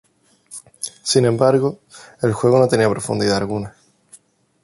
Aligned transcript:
Sin 1.03 1.25
embargo, 1.25 1.77
el 2.23 2.33
juego 2.33 2.57
no 2.57 2.67
tenía 2.67 2.89
profundidad 2.89 3.37
alguna. 3.37 3.75